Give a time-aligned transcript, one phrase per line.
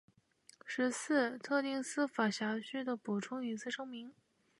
[0.65, 4.11] 十四、特定司法辖区的补充隐私声明